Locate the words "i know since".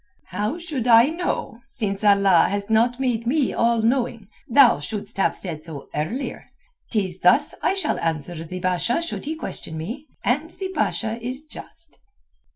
0.87-2.03